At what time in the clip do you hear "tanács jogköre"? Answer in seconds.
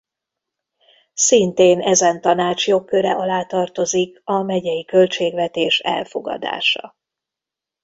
2.21-3.11